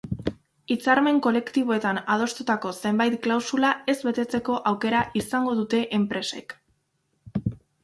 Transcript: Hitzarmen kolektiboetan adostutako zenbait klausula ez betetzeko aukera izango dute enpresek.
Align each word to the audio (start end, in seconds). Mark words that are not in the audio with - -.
Hitzarmen 0.75 1.19
kolektiboetan 1.25 1.99
adostutako 2.13 2.71
zenbait 2.85 3.19
klausula 3.27 3.75
ez 3.95 3.97
betetzeko 4.09 4.57
aukera 4.73 5.05
izango 5.23 5.57
dute 5.63 5.85
enpresek. 6.01 6.59